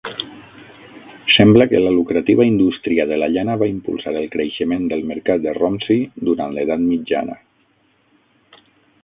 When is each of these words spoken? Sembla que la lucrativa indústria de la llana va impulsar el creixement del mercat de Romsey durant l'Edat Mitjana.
Sembla 1.33 1.67
que 1.73 1.81
la 1.87 1.91
lucrativa 1.97 2.47
indústria 2.51 3.05
de 3.11 3.19
la 3.25 3.29
llana 3.35 3.59
va 3.65 3.69
impulsar 3.73 4.15
el 4.23 4.27
creixement 4.37 4.89
del 4.95 5.07
mercat 5.13 5.45
de 5.45 5.55
Romsey 5.61 6.03
durant 6.31 6.57
l'Edat 6.59 6.85
Mitjana. 6.89 7.39